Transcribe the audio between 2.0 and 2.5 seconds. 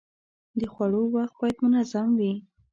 وي.